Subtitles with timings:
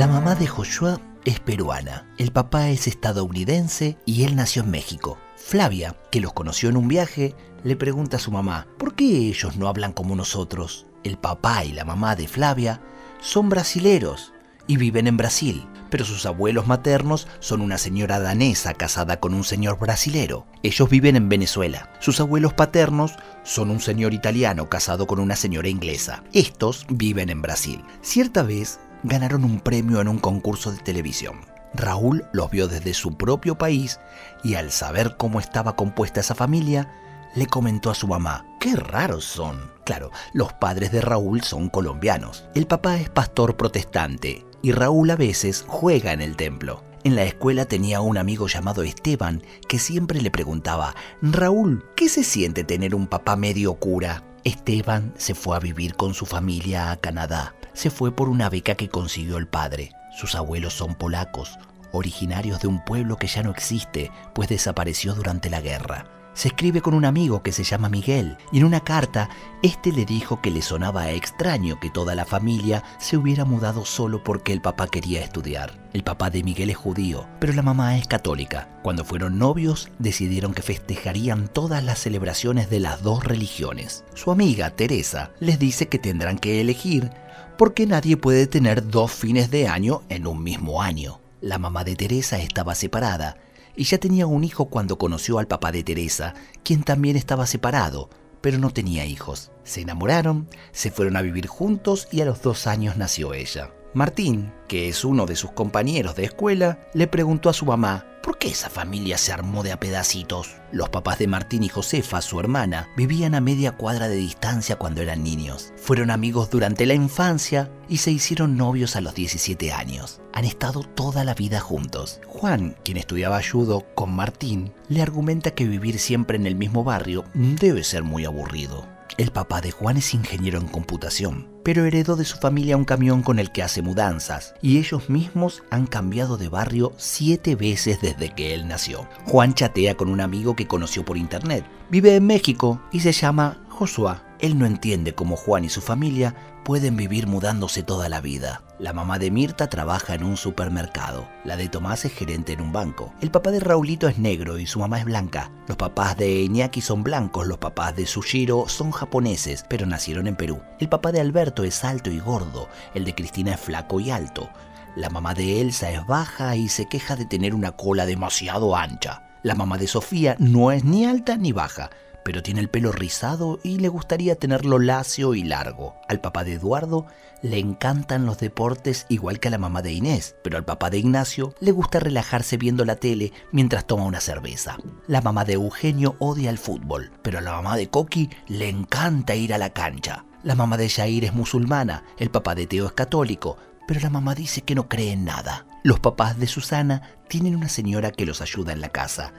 [0.00, 5.18] La mamá de Joshua es peruana, el papá es estadounidense y él nació en México.
[5.36, 9.58] Flavia, que los conoció en un viaje, le pregunta a su mamá, ¿por qué ellos
[9.58, 10.86] no hablan como nosotros?
[11.04, 12.80] El papá y la mamá de Flavia
[13.20, 14.32] son brasileros
[14.66, 19.44] y viven en Brasil, pero sus abuelos maternos son una señora danesa casada con un
[19.44, 20.46] señor brasilero.
[20.62, 21.92] Ellos viven en Venezuela.
[22.00, 26.24] Sus abuelos paternos son un señor italiano casado con una señora inglesa.
[26.32, 27.84] Estos viven en Brasil.
[28.00, 31.40] Cierta vez ganaron un premio en un concurso de televisión.
[31.74, 34.00] Raúl los vio desde su propio país
[34.42, 36.90] y al saber cómo estaba compuesta esa familia,
[37.34, 39.70] le comentó a su mamá, qué raros son.
[39.84, 42.44] Claro, los padres de Raúl son colombianos.
[42.54, 46.82] El papá es pastor protestante y Raúl a veces juega en el templo.
[47.02, 52.24] En la escuela tenía un amigo llamado Esteban que siempre le preguntaba, Raúl, ¿qué se
[52.24, 54.22] siente tener un papá medio cura?
[54.44, 58.74] Esteban se fue a vivir con su familia a Canadá se fue por una beca
[58.74, 59.92] que consiguió el padre.
[60.12, 61.58] Sus abuelos son polacos,
[61.92, 66.19] originarios de un pueblo que ya no existe, pues desapareció durante la guerra.
[66.32, 69.28] Se escribe con un amigo que se llama Miguel, y en una carta,
[69.62, 74.22] este le dijo que le sonaba extraño que toda la familia se hubiera mudado solo
[74.22, 75.88] porque el papá quería estudiar.
[75.92, 78.68] El papá de Miguel es judío, pero la mamá es católica.
[78.82, 84.04] Cuando fueron novios, decidieron que festejarían todas las celebraciones de las dos religiones.
[84.14, 87.10] Su amiga, Teresa, les dice que tendrán que elegir
[87.58, 91.20] porque nadie puede tener dos fines de año en un mismo año.
[91.40, 93.36] La mamá de Teresa estaba separada
[93.80, 98.10] y ya tenía un hijo cuando conoció al papá de Teresa, quien también estaba separado,
[98.42, 99.52] pero no tenía hijos.
[99.64, 103.72] Se enamoraron, se fueron a vivir juntos y a los dos años nació ella.
[103.94, 108.09] Martín, que es uno de sus compañeros de escuela, le preguntó a su mamá ¿Por
[108.40, 110.56] qué esa familia se armó de a pedacitos?
[110.72, 115.02] Los papás de Martín y Josefa, su hermana, vivían a media cuadra de distancia cuando
[115.02, 115.72] eran niños.
[115.76, 120.20] Fueron amigos durante la infancia y se hicieron novios a los 17 años.
[120.32, 122.20] Han estado toda la vida juntos.
[122.26, 127.24] Juan, quien estudiaba judo con Martín, le argumenta que vivir siempre en el mismo barrio
[127.34, 128.99] debe ser muy aburrido.
[129.16, 133.22] El papá de Juan es ingeniero en computación, pero heredó de su familia un camión
[133.22, 138.34] con el que hace mudanzas, y ellos mismos han cambiado de barrio siete veces desde
[138.34, 139.08] que él nació.
[139.26, 141.64] Juan chatea con un amigo que conoció por internet.
[141.90, 144.22] Vive en México y se llama Joshua.
[144.40, 146.34] Él no entiende cómo Juan y su familia
[146.66, 148.62] pueden vivir mudándose toda la vida.
[148.78, 151.26] La mamá de Mirta trabaja en un supermercado.
[151.44, 153.14] La de Tomás es gerente en un banco.
[153.22, 155.50] El papá de Raulito es negro y su mamá es blanca.
[155.66, 157.46] Los papás de Iñaki son blancos.
[157.46, 160.60] Los papás de Sushiro son japoneses, pero nacieron en Perú.
[160.78, 162.68] El papá de Alberto es alto y gordo.
[162.92, 164.50] El de Cristina es flaco y alto.
[164.94, 169.22] La mamá de Elsa es baja y se queja de tener una cola demasiado ancha.
[169.42, 171.88] La mamá de Sofía no es ni alta ni baja
[172.24, 175.94] pero tiene el pelo rizado y le gustaría tenerlo lacio y largo.
[176.08, 177.06] Al papá de Eduardo
[177.42, 180.98] le encantan los deportes igual que a la mamá de Inés, pero al papá de
[180.98, 184.76] Ignacio le gusta relajarse viendo la tele mientras toma una cerveza.
[185.06, 189.34] La mamá de Eugenio odia el fútbol, pero a la mamá de Coqui le encanta
[189.34, 190.24] ir a la cancha.
[190.42, 194.34] La mamá de Jair es musulmana, el papá de Teo es católico, pero la mamá
[194.34, 195.66] dice que no cree en nada.
[195.82, 199.32] Los papás de Susana tienen una señora que los ayuda en la casa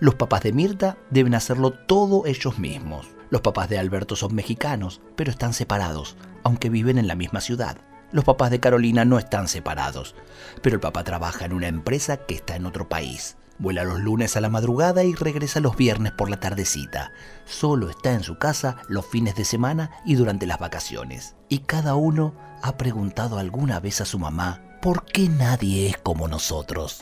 [0.00, 3.08] los papás de Mirta deben hacerlo todo ellos mismos.
[3.30, 7.78] Los papás de Alberto son mexicanos, pero están separados, aunque viven en la misma ciudad.
[8.12, 10.14] Los papás de Carolina no están separados,
[10.62, 13.36] pero el papá trabaja en una empresa que está en otro país.
[13.58, 17.12] Vuela los lunes a la madrugada y regresa los viernes por la tardecita.
[17.46, 21.34] Solo está en su casa los fines de semana y durante las vacaciones.
[21.48, 26.28] Y cada uno ha preguntado alguna vez a su mamá, ¿por qué nadie es como
[26.28, 27.00] nosotros?